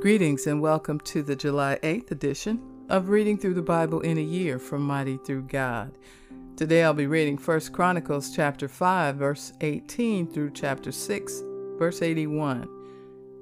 [0.00, 4.20] Greetings and welcome to the July 8th edition of Reading Through the Bible in a
[4.20, 5.98] Year from Mighty Through God.
[6.54, 11.42] Today I'll be reading 1 Chronicles chapter 5 verse 18 through chapter 6
[11.80, 12.68] verse 81,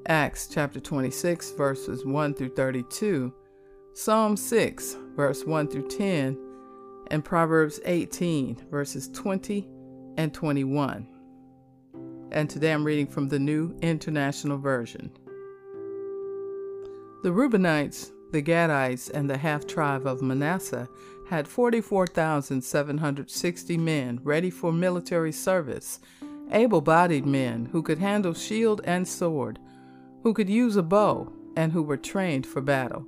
[0.08, 3.34] Acts chapter 26 verses 1 through 32,
[3.92, 6.38] Psalm 6 verse 1 through 10,
[7.10, 9.68] and Proverbs 18 verses 20
[10.16, 11.06] and 21.
[12.32, 15.12] And today I'm reading from the New International Version.
[17.22, 20.88] The Reubenites, the Gadites, and the half tribe of Manasseh
[21.28, 25.98] had 44,760 men ready for military service,
[26.52, 29.58] able bodied men who could handle shield and sword,
[30.22, 33.06] who could use a bow, and who were trained for battle.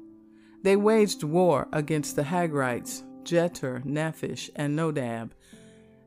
[0.63, 5.31] They waged war against the Hagrites, Jetur, Naphish, and Nodab.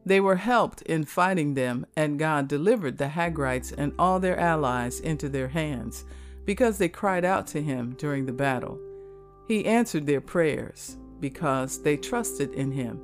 [0.05, 4.99] They were helped in fighting them, and God delivered the Hagrites and all their allies
[4.99, 6.03] into their hands
[6.45, 8.79] because they cried out to him during the battle.
[9.47, 12.99] He answered their prayers because they trusted in him.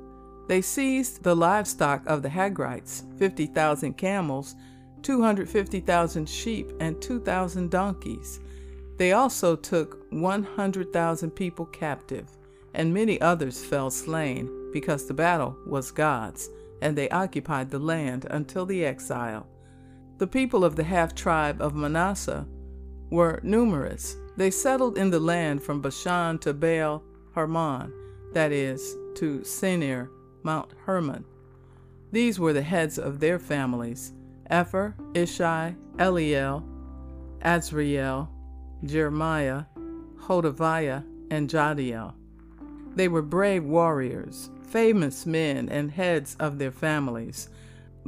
[0.48, 4.54] They seized the livestock of the Hagrites 50,000 camels,
[5.02, 8.40] 250,000 sheep, and 2,000 donkeys.
[8.96, 12.28] They also took 100,000 people captive,
[12.74, 16.48] and many others fell slain because the battle was God's,
[16.82, 19.46] and they occupied the land until the exile.
[20.16, 22.46] The people of the half tribe of Manasseh
[23.10, 24.16] were numerous.
[24.36, 27.02] They settled in the land from Bashan to Baal
[27.34, 27.92] Hermon,
[28.32, 30.08] that is, to Senir,
[30.42, 31.24] Mount Hermon.
[32.12, 34.12] These were the heads of their families
[34.50, 36.64] Epher, Ishai, Eliel,
[37.44, 38.28] Azriel,
[38.84, 39.64] Jeremiah,
[40.20, 42.14] Hodaviah, and Jahdiel.
[42.94, 47.48] They were brave warriors, famous men, and heads of their families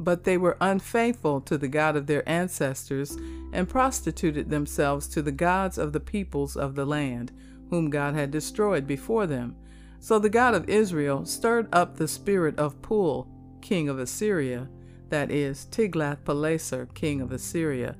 [0.00, 3.16] but they were unfaithful to the God of their ancestors
[3.52, 7.30] and prostituted themselves to the gods of the peoples of the land,
[7.68, 9.54] whom God had destroyed before them.
[10.00, 13.28] So the God of Israel stirred up the spirit of Pul,
[13.60, 14.68] king of Assyria,
[15.10, 17.96] that is, Tiglath-Pileser, king of Assyria,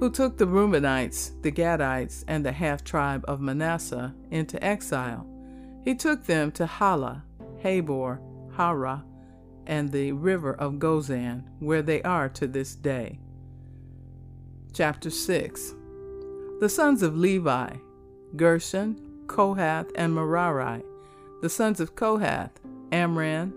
[0.00, 5.26] who took the Reubenites, the Gadites, and the half tribe of Manasseh into exile.
[5.84, 7.24] He took them to Hala,
[7.62, 8.20] Habor,
[8.56, 9.04] Hara,
[9.66, 13.18] and the river of Gozan, where they are to this day.
[14.72, 15.74] Chapter 6
[16.60, 17.76] The sons of Levi,
[18.36, 20.82] Gershon, Kohath, and Merari.
[21.42, 22.50] The sons of Kohath,
[22.90, 23.52] Amram,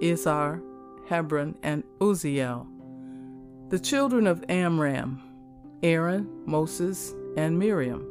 [0.00, 0.62] Izhar,
[1.08, 2.66] Hebron, and Uzziel.
[3.70, 5.22] The children of Amram,
[5.82, 8.06] Aaron, Moses, and Miriam.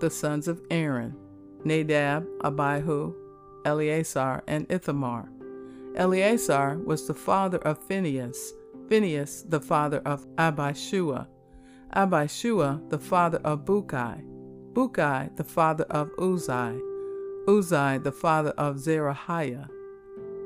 [0.00, 1.16] The sons of Aaron,
[1.64, 3.14] Nadab, Abihu,
[3.64, 5.30] Eleazar, and Ithamar.
[5.96, 8.52] Eleazar was the father of Phinehas,
[8.88, 11.26] Phinehas the father of Abishua,
[11.94, 14.22] Abishua the father of Bukki,
[14.72, 16.80] Bukki the father of Uzzi,
[17.46, 19.68] Uzzi the father of Zerahiah,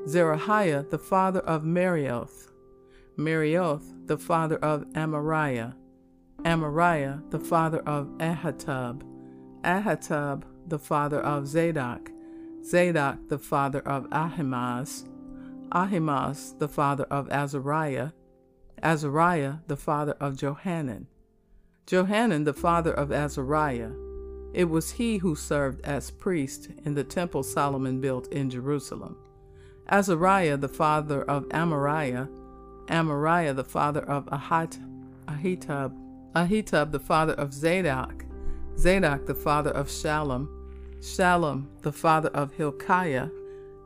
[0.07, 2.51] Zerahiah the father of Meraioth,
[3.17, 5.75] Meraioth the father of Amariah,
[6.41, 9.03] Amariah the father of Ahitub,
[9.61, 12.09] Ahitub the father of Zadok,
[12.63, 15.05] Zadok the father of Ahimaaz,
[15.71, 18.11] Ahimaaz the father of Azariah,
[18.81, 21.07] Azariah the father of Johanan,
[21.85, 23.91] Johanan the father of Azariah.
[24.53, 29.17] It was he who served as priest in the temple Solomon built in Jerusalem.
[29.89, 32.29] Azariah the father of Amariah,
[32.87, 34.79] Amariah the father of Ahit,
[35.27, 35.93] Ahitub,
[36.33, 38.25] Ahitub the father of Zadok,
[38.77, 40.47] Zadok the father of Shallum,
[40.99, 43.29] Shallum the father of Hilkiah,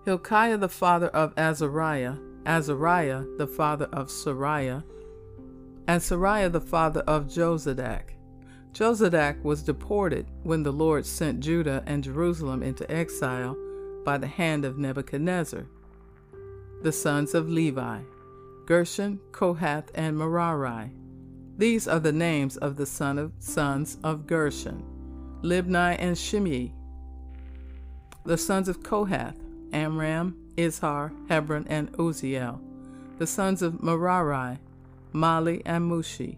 [0.09, 4.83] Hilkiah the father of Azariah, Azariah the father of Seraiah,
[5.87, 8.15] and Seraiah the father of Jozadak.
[8.73, 13.55] Jozadak was deported when the Lord sent Judah and Jerusalem into exile
[14.03, 15.67] by the hand of Nebuchadnezzar.
[16.81, 17.99] The sons of Levi
[18.65, 20.89] Gershon, Kohath, and Merari.
[21.55, 24.83] These are the names of the son of, sons of Gershon
[25.43, 26.73] Libni and Shimei.
[28.25, 29.37] The sons of Kohath
[29.73, 32.59] Amram, Izhar, Hebron, and Uzziel.
[33.17, 34.59] The sons of Merari,
[35.13, 36.37] Mahli, and Mushi.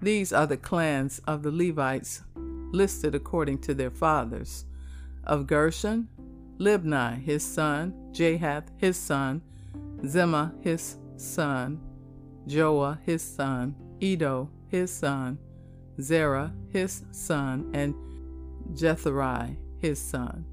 [0.00, 4.64] These are the clans of the Levites listed according to their fathers.
[5.24, 6.08] Of Gershon,
[6.58, 9.42] Libni his son, Jahath his son,
[10.02, 11.80] Zimmah his son,
[12.46, 15.38] Joah his son, Iddo his son,
[16.00, 17.94] Zerah his son, and
[18.74, 20.44] Jeatherai his son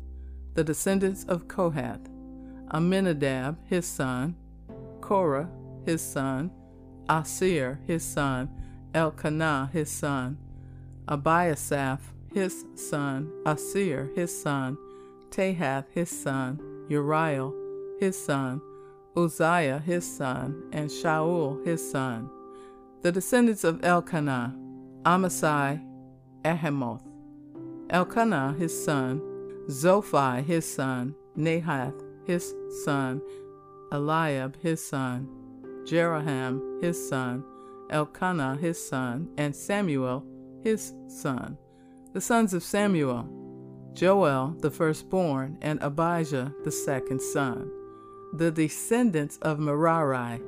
[0.56, 2.10] the descendants of Kohath,
[2.74, 4.36] Amminadab his son,
[5.02, 5.50] Korah
[5.86, 6.50] his son,
[7.10, 8.50] Assir his son,
[8.94, 10.38] Elkanah his son,
[11.08, 12.00] Abiasaph
[12.34, 14.78] his son, Assir, his son,
[15.30, 16.60] Tahath, his son,
[16.90, 17.54] Uriel,
[18.00, 18.62] his son,
[19.16, 22.30] Uzziah, his son, and Shaul, his son.
[23.02, 24.56] The descendants of Elkanah,
[25.04, 25.82] Amasai,
[26.44, 27.04] Ahimoth,
[27.90, 29.22] Elkanah, his son,
[29.70, 32.54] Zophai, his son, Nahath, his
[32.84, 33.22] son,
[33.92, 35.28] Eliab, his son,
[35.86, 37.44] Jeroham, his son,
[37.90, 40.26] Elkanah, his son, and Samuel,
[40.64, 41.58] his son.
[42.14, 43.28] The sons of Samuel,
[43.94, 47.72] Joel, the firstborn, and Abijah, the second son.
[48.34, 50.42] The descendants of Merari,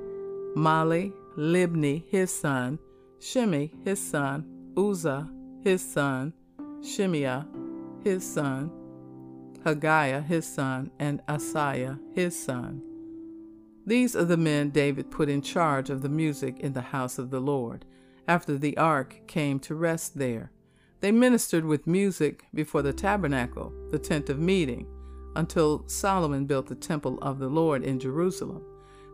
[0.56, 2.80] Mahli, Libni, his son,
[3.20, 5.30] Shimei, his son, Uzzah,
[5.64, 6.34] his son,
[6.84, 7.48] Shimea,
[8.04, 8.72] his son,
[9.66, 12.82] Haggiah, his son, and Asaiah, his son.
[13.86, 17.30] These are the men David put in charge of the music in the house of
[17.30, 17.86] the Lord,
[18.28, 20.52] after the ark came to rest there.
[21.00, 24.88] They ministered with music before the tabernacle, the tent of meeting,
[25.36, 28.64] until Solomon built the temple of the Lord in Jerusalem.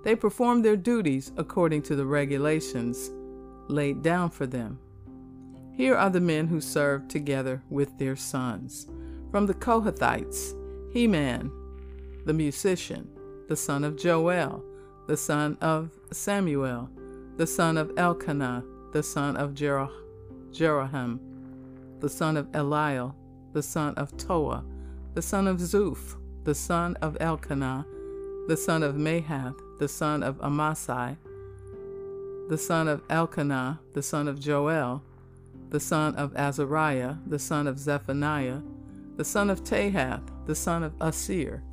[0.03, 3.11] They performed their duties according to the regulations
[3.67, 4.79] laid down for them.
[5.73, 8.87] Here are the men who served together with their sons.
[9.33, 10.53] From the Kohathites,
[10.93, 11.51] Heman,
[12.23, 13.09] the musician,
[13.47, 14.63] the son of Joel,
[15.07, 16.87] the son of Samuel,
[17.37, 19.89] the son of Elkanah, the son of Jer-
[20.51, 21.19] Jeroham,
[21.99, 23.15] the son of Eliel,
[23.53, 24.63] the son of Toah,
[25.15, 27.87] the son of Zuph, the son of Elkanah,
[28.47, 31.17] the son of Mahath, the son of Amasai,
[32.49, 35.01] the son of Elkanah, the son of Joel,
[35.71, 38.61] the son of Azariah, the son of Zephaniah,
[39.15, 41.63] the son of Tahath, the son of Assir,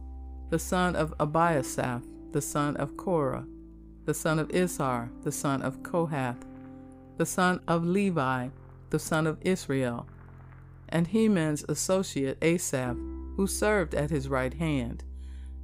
[0.50, 3.46] the son of Abiasaph, the son of Korah,
[4.04, 6.44] the son of Izhar, the son of Kohath,
[7.16, 8.48] the son of Levi,
[8.90, 10.06] the son of Israel,
[10.88, 12.96] and Heman's associate Asaph,
[13.36, 15.04] who served at his right hand.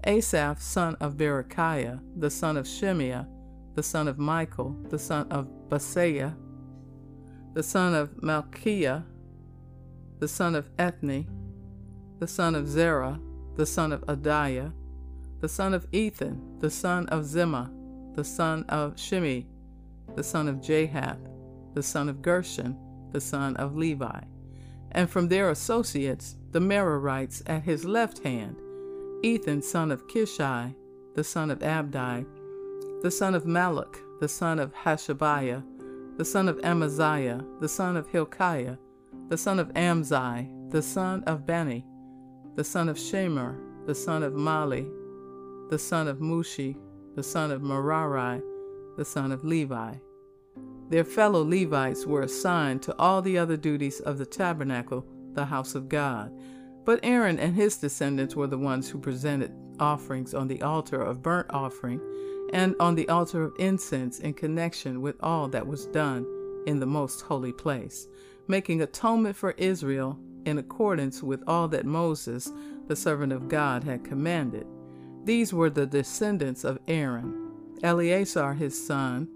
[0.04, 3.28] Asaph, son of Berechiah, the son of Shimea,
[3.74, 6.34] the son of Michael, the son of Baaseiah,
[7.54, 9.04] the son of Malchiah,
[10.18, 11.26] the son of Ethni,
[12.18, 13.20] the son of Zerah,
[13.56, 14.72] the son of Adaiah,
[15.40, 17.70] the son of Ethan, the son of Zimmah,
[18.14, 19.46] the son of Shimei,
[20.14, 21.18] the son of Jahath,
[21.74, 22.76] the son of Gershon,
[23.12, 24.20] the son of Levi.
[24.92, 28.56] And from their associates, the Merarites at his left hand,
[29.22, 30.74] Ethan, son of Kishi,
[31.14, 32.24] the son of Abdi,
[33.02, 35.62] the son of Malluch, the son of Hashabiah,
[36.16, 38.78] the son of Amaziah, the son of Hilkiah,
[39.28, 41.84] the son of Amzi, the son of Bani,
[42.56, 43.54] the son of Shemer,
[43.86, 44.90] the son of Mahli,
[45.68, 46.74] the son of Mushi,
[47.14, 48.40] the son of Merari,
[48.96, 49.94] the son of Levi.
[50.88, 55.04] Their fellow Levites were assigned to all the other duties of the tabernacle,
[55.34, 56.32] the house of God.
[56.86, 61.22] But Aaron and his descendants were the ones who presented offerings on the altar of
[61.22, 62.00] burnt offering
[62.54, 66.24] and on the altar of incense in connection with all that was done
[66.66, 68.08] in the most holy place,
[68.48, 72.50] making atonement for Israel in accordance with all that Moses,
[72.86, 74.66] the servant of God, had commanded.
[75.24, 77.50] These were the descendants of Aaron
[77.82, 79.28] Eleazar his son,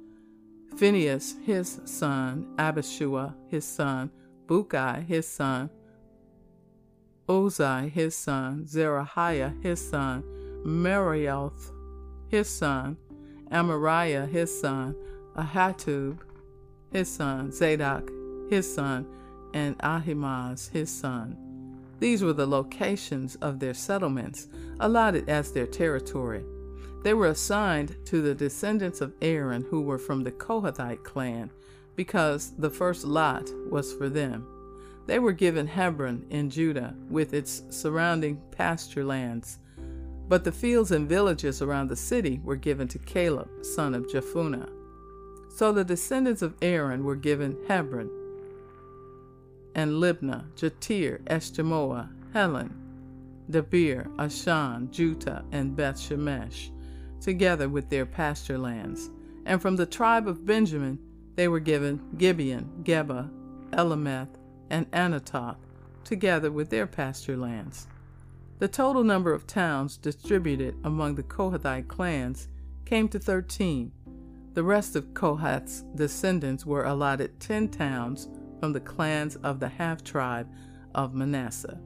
[0.77, 4.11] Phinehas his son, Abishua his son,
[4.47, 5.69] Bukki his son,
[7.29, 10.23] Uzzi his son, Zerahiah his son,
[10.65, 11.73] Meraioth
[12.29, 12.97] his son,
[13.51, 14.95] Amariah his son,
[15.37, 16.19] Ahitub
[16.93, 18.11] his son, Zadok
[18.49, 19.07] his son,
[19.55, 21.37] and Ahimaaz his son.
[21.99, 24.49] These were the locations of their settlements,
[24.81, 26.45] allotted as their territory.
[27.03, 31.51] They were assigned to the descendants of Aaron who were from the Kohathite clan,
[31.97, 34.47] because the first lot was for them.
[35.07, 39.59] They were given Hebron in Judah with its surrounding pasture lands,
[40.29, 44.71] but the fields and villages around the city were given to Caleb, son of Jephunneh.
[45.49, 48.09] So the descendants of Aaron were given Hebron,
[49.75, 52.73] and Libnah, Jattir, Eshtemoa, Hilen,
[53.51, 56.71] Debir, Ashan, Juttah, and Beth Shemesh,
[57.21, 59.11] together with their pasture lands.
[59.47, 60.99] And from the tribe of Benjamin
[61.37, 63.31] they were given Gibeon, Geba,
[63.71, 64.37] Alemeth,
[64.69, 65.57] and Anathoth,
[66.05, 67.89] together with their pasture lands.
[68.59, 72.49] The total number of towns distributed among the Kohathite clans
[72.85, 73.91] came to 13.
[74.53, 78.29] The rest of Kohath's descendants were allotted 10 towns
[78.61, 80.49] from the clans of the half tribe
[80.95, 81.81] of Manasseh.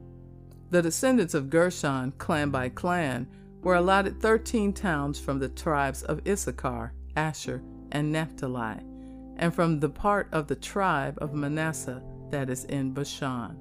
[0.69, 3.27] The descendants of Gershon, clan by clan,
[3.61, 8.81] were allotted 13 towns from the tribes of Issachar, Asher, and Naphtali,
[9.37, 13.57] and from the part of the tribe of Manasseh that is in Bashan.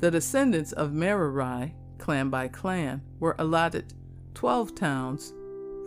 [0.00, 3.94] The descendants of Merari, clan by clan, were allotted
[4.34, 5.32] 12 towns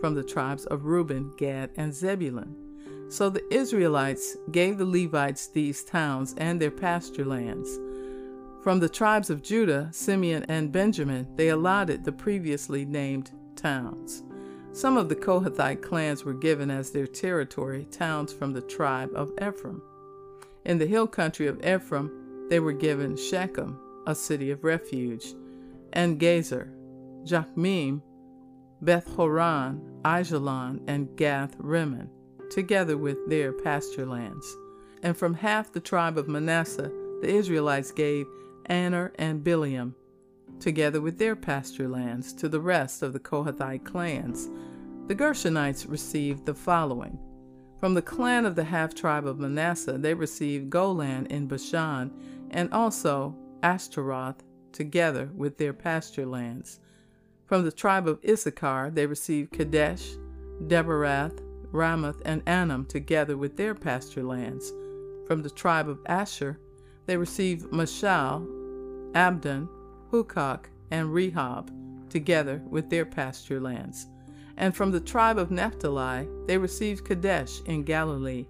[0.00, 2.65] from the tribes of Reuben, Gad, and Zebulun.
[3.08, 7.78] So the Israelites gave the Levites these towns and their pasture lands.
[8.62, 14.24] From the tribes of Judah, Simeon, and Benjamin, they allotted the previously named towns.
[14.72, 19.32] Some of the Kohathite clans were given as their territory towns from the tribe of
[19.40, 19.80] Ephraim.
[20.64, 22.10] In the hill country of Ephraim,
[22.50, 25.32] they were given Shechem, a city of refuge,
[25.92, 26.68] and Gezer,
[27.24, 28.02] Jokmeam,
[28.82, 32.10] Beth Horon, Aijalon, and Gath Rimmon,
[32.50, 34.56] together with their pasture lands.
[35.02, 38.26] And from half the tribe of Manasseh, the Israelites gave
[38.68, 39.94] Aner and Bileam,
[40.60, 44.48] together with their pasture lands, to the rest of the Kohathite clans.
[45.06, 47.18] The Gershonites received the following.
[47.78, 52.10] From the clan of the half tribe of Manasseh, they received Golan in Bashan,
[52.50, 56.80] and also Ashtaroth, together with their pasture lands.
[57.44, 60.16] From the tribe of Issachar, they received Kedesh,
[60.66, 61.38] Daberath,
[61.72, 64.72] Ramoth, and Anem, together with their pasture lands.
[65.26, 66.58] From the tribe of Asher,
[67.06, 68.46] they received Mashal,
[69.14, 69.68] Abdon,
[70.12, 71.70] Hukok, and Rehob,
[72.10, 74.06] together with their pasture lands.
[74.56, 78.46] And from the tribe of Naphtali, they received Kedesh in Galilee,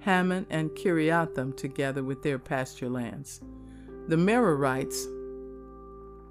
[0.00, 3.40] Hammon and Kiriathaim, together with their pasture lands.
[4.06, 5.04] The Merarites,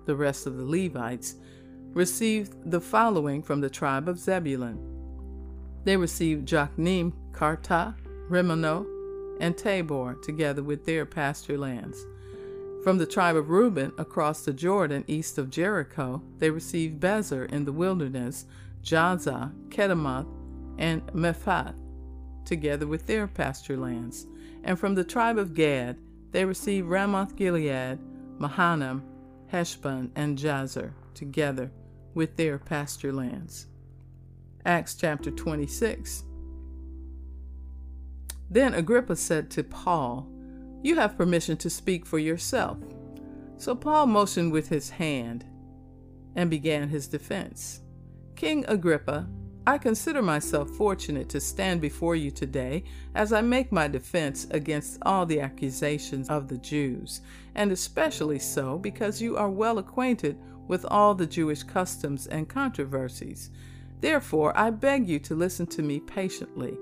[0.06, 1.36] the rest of the Levites,
[1.94, 4.97] received the following from the tribe of Zebulun.
[5.84, 7.96] They received Jokneam, Kartah,
[8.30, 8.86] Rimmono,
[9.40, 12.06] and Tabor, together with their pasture lands.
[12.84, 17.66] From the tribe of Reuben across the Jordan east of Jericho, they received Bezer in
[17.66, 18.46] the wilderness,
[18.84, 20.28] Jahzah, Kedemoth,
[20.78, 21.76] and Mephaath,
[22.46, 24.28] together with their pasture lands.
[24.64, 25.98] And from the tribe of Gad,
[26.32, 28.00] they received Ramoth Gilead,
[28.38, 29.04] Mahanaim,
[29.48, 31.72] Heshbon, and Jazer, together
[32.14, 33.68] with their pasture lands.
[34.68, 36.26] Acts chapter 26.
[38.50, 40.28] Then Agrippa said to Paul,
[40.84, 42.78] You have permission to speak for yourself.
[43.56, 45.46] So Paul motioned with his hand
[46.36, 47.80] and began his defense.
[48.36, 49.30] King Agrippa,
[49.66, 52.84] I consider myself fortunate to stand before you today
[53.16, 57.22] as I make my defense against all the accusations of the Jews,
[57.56, 63.50] and especially so because you are well acquainted with all the Jewish customs and controversies.
[64.00, 66.78] Therefore, I beg you to listen to me patiently.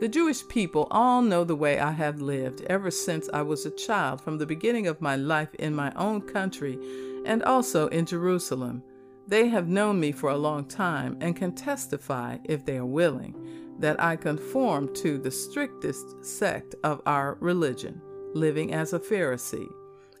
[0.00, 3.70] The Jewish people all know the way I have lived ever since I was a
[3.70, 6.78] child, from the beginning of my life in my own country
[7.26, 8.82] and also in Jerusalem.
[9.28, 13.76] They have known me for a long time and can testify, if they are willing,
[13.78, 18.00] that I conform to the strictest sect of our religion,
[18.34, 19.68] living as a Pharisee.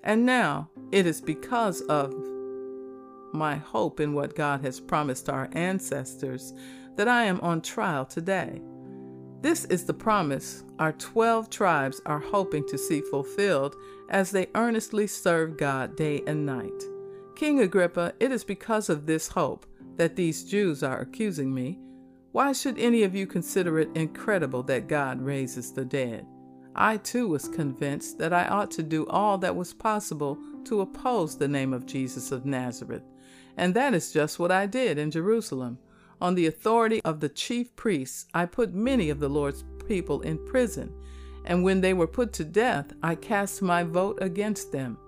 [0.04, 2.14] And now it is because of
[3.32, 6.52] my hope in what God has promised our ancestors
[6.96, 8.60] that I am on trial today.
[9.40, 13.74] This is the promise our 12 tribes are hoping to see fulfilled
[14.10, 16.82] as they earnestly serve God day and night.
[17.36, 19.64] King Agrippa, it is because of this hope
[19.96, 21.78] that these Jews are accusing me.
[22.32, 26.26] Why should any of you consider it incredible that God raises the dead?
[26.76, 31.36] I too was convinced that I ought to do all that was possible to oppose
[31.36, 33.02] the name of Jesus of Nazareth
[33.56, 35.78] and that is just what I did in Jerusalem.
[36.20, 40.44] On the authority of the chief priests, I put many of the Lord's people in
[40.46, 40.92] prison,
[41.44, 44.98] and when they were put to death, I cast my vote against them.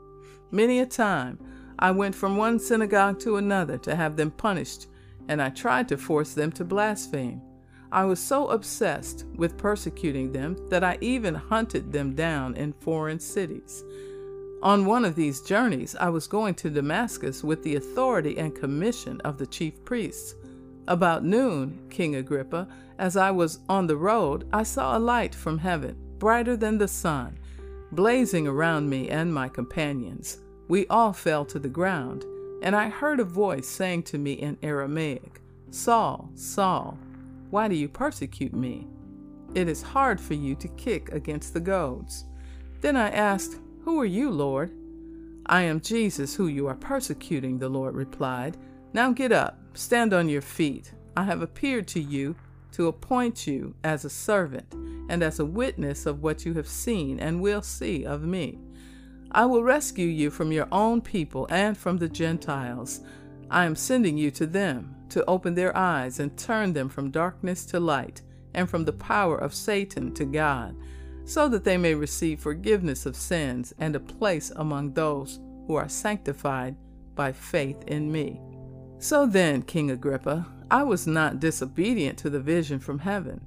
[0.50, 1.38] Many a time
[1.78, 4.87] I went from one synagogue to another to have them punished,
[5.28, 7.42] and I tried to force them to blaspheme.
[7.90, 13.18] I was so obsessed with persecuting them that I even hunted them down in foreign
[13.18, 13.84] cities.
[14.62, 19.21] On one of these journeys, I was going to Damascus with the authority and commission
[19.23, 20.37] of the chief priests.
[20.87, 25.59] About noon, King Agrippa, as I was on the road, I saw a light from
[25.59, 27.40] heaven, brighter than the sun,
[27.90, 30.38] blazing around me and my companions.
[30.69, 32.25] We all fell to the ground,
[32.62, 35.40] and I heard a voice saying to me in Aramaic,
[35.71, 36.97] Saul, Saul,
[37.50, 38.87] why do you persecute me?
[39.57, 42.26] It is hard for you to kick against the goads.
[42.81, 44.72] Then I asked, who are you, Lord?
[45.46, 48.56] I am Jesus, who you are persecuting, the Lord replied.
[48.92, 50.92] Now get up, stand on your feet.
[51.16, 52.36] I have appeared to you
[52.72, 54.72] to appoint you as a servant
[55.08, 58.58] and as a witness of what you have seen and will see of me.
[59.32, 63.00] I will rescue you from your own people and from the Gentiles.
[63.50, 67.66] I am sending you to them to open their eyes and turn them from darkness
[67.66, 68.22] to light
[68.54, 70.76] and from the power of Satan to God
[71.24, 75.88] so that they may receive forgiveness of sins and a place among those who are
[75.88, 76.76] sanctified
[77.14, 78.40] by faith in me.
[78.98, 83.40] So then, King Agrippa, I was not disobedient to the vision from heaven.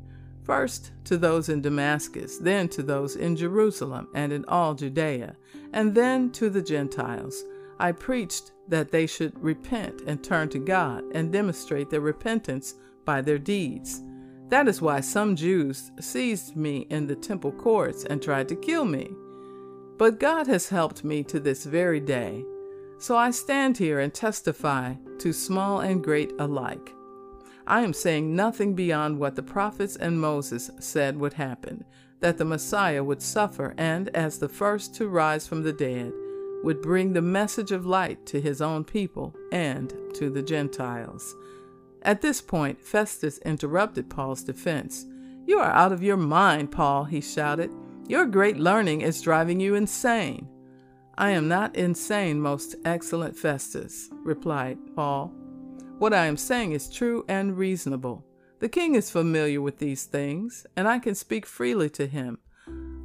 [0.43, 5.35] First to those in Damascus, then to those in Jerusalem and in all Judea,
[5.73, 7.43] and then to the Gentiles.
[7.79, 13.21] I preached that they should repent and turn to God and demonstrate their repentance by
[13.21, 14.01] their deeds.
[14.49, 18.85] That is why some Jews seized me in the temple courts and tried to kill
[18.85, 19.11] me.
[19.97, 22.45] But God has helped me to this very day.
[22.97, 26.93] So I stand here and testify to small and great alike.
[27.67, 31.83] I am saying nothing beyond what the prophets and Moses said would happen
[32.21, 36.11] that the Messiah would suffer and, as the first to rise from the dead,
[36.63, 41.35] would bring the message of light to his own people and to the Gentiles.
[42.05, 45.07] At this point, Festus interrupted Paul's defense.
[45.47, 47.71] You are out of your mind, Paul, he shouted.
[48.07, 50.47] Your great learning is driving you insane.
[51.17, 55.33] I am not insane, most excellent Festus, replied Paul.
[55.97, 58.23] What I am saying is true and reasonable.
[58.59, 62.37] The king is familiar with these things, and I can speak freely to him.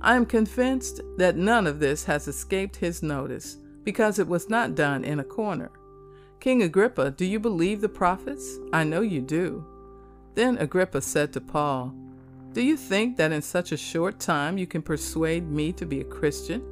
[0.02, 4.74] I am convinced that none of this has escaped his notice, because it was not
[4.74, 5.70] done in a corner.
[6.40, 8.58] King Agrippa, do you believe the prophets?
[8.72, 9.62] I know you do.
[10.34, 11.94] Then Agrippa said to Paul,
[12.54, 16.00] Do you think that in such a short time you can persuade me to be
[16.00, 16.62] a Christian?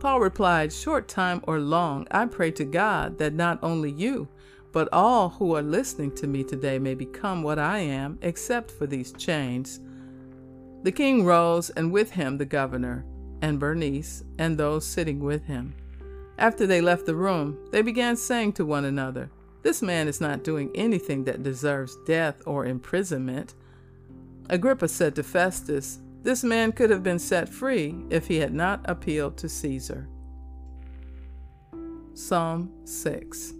[0.00, 4.28] Paul replied, Short time or long, I pray to God that not only you,
[4.72, 8.86] but all who are listening to me today may become what I am, except for
[8.86, 9.78] these chains.
[10.84, 13.04] The king rose, and with him the governor,
[13.42, 15.74] and Bernice, and those sitting with him.
[16.38, 19.30] After they left the room, they began saying to one another,
[19.62, 23.54] This man is not doing anything that deserves death or imprisonment.
[24.50, 28.80] Agrippa said to Festus, This man could have been set free if he had not
[28.84, 30.08] appealed to Caesar.
[32.14, 33.54] Psalm 6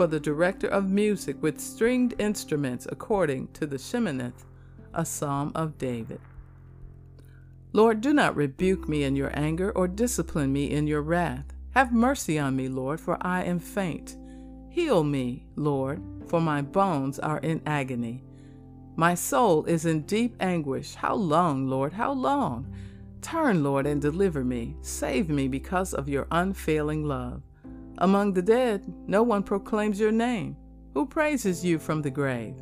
[0.00, 4.46] for the director of music with stringed instruments according to the Sheminith,
[4.94, 6.22] a psalm of David.
[7.74, 11.52] Lord, do not rebuke me in your anger or discipline me in your wrath.
[11.74, 14.16] Have mercy on me, Lord, for I am faint.
[14.70, 18.24] Heal me, Lord, for my bones are in agony.
[18.96, 20.94] My soul is in deep anguish.
[20.94, 21.92] How long, Lord?
[21.92, 22.74] How long?
[23.22, 24.76] Turn, Lord, and deliver me.
[24.80, 27.42] Save me because of your unfailing love.
[27.98, 30.56] Among the dead, no one proclaims your name.
[30.94, 32.56] Who praises you from the grave?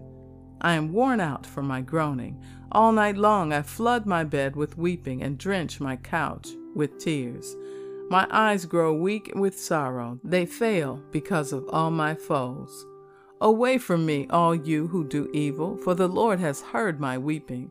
[0.60, 2.42] I am worn out from my groaning.
[2.72, 7.56] All night long I flood my bed with weeping and drench my couch with tears.
[8.10, 10.18] My eyes grow weak with sorrow.
[10.24, 12.86] They fail because of all my foes.
[13.42, 17.70] Away from me, all you who do evil, for the Lord has heard my weeping.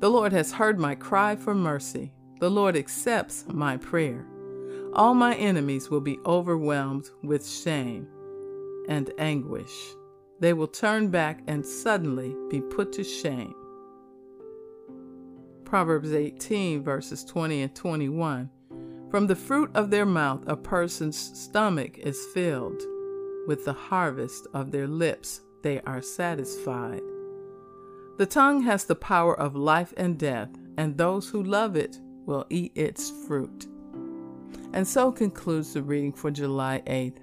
[0.00, 2.12] The Lord has heard my cry for mercy.
[2.40, 4.26] The Lord accepts my prayer.
[4.92, 8.08] All my enemies will be overwhelmed with shame
[8.88, 9.72] and anguish.
[10.40, 13.54] They will turn back and suddenly be put to shame.
[15.64, 18.50] Proverbs 18, verses 20 and 21.
[19.10, 22.82] From the fruit of their mouth, a person's stomach is filled.
[23.46, 27.02] With the harvest of their lips, they are satisfied.
[28.18, 32.46] The tongue has the power of life and death, and those who love it will
[32.50, 33.66] eat its fruit.
[34.72, 37.18] And so concludes the reading for July 8th.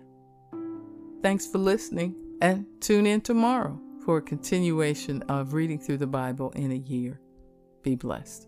[1.21, 6.51] Thanks for listening, and tune in tomorrow for a continuation of reading through the Bible
[6.51, 7.19] in a year.
[7.81, 8.47] Be blessed.